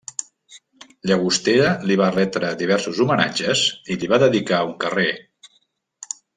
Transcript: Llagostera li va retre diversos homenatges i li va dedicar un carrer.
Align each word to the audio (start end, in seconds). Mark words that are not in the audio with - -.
Llagostera 1.09 1.67
li 1.91 1.97
va 2.01 2.07
retre 2.15 2.49
diversos 2.63 3.03
homenatges 3.05 3.63
i 3.97 4.01
li 4.05 4.13
va 4.15 4.23
dedicar 4.27 4.65
un 4.73 4.77
carrer. 4.87 5.09